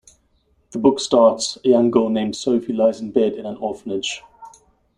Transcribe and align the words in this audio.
The 0.71 0.79
book 0.79 0.99
starts, 0.99 1.59
a 1.63 1.67
young 1.69 1.91
girl 1.91 2.09
named 2.09 2.35
Sophie 2.35 2.73
lies 2.73 2.99
in 2.99 3.11
bed 3.11 3.33
in 3.33 3.45
an 3.45 3.57
orphanage. 3.57 4.23